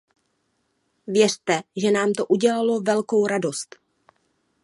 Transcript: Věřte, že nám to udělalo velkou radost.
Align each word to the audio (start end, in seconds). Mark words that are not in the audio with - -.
Věřte, 1.07 1.61
že 1.75 1.91
nám 1.91 2.13
to 2.13 2.25
udělalo 2.25 2.81
velkou 2.81 3.27
radost. 3.27 3.75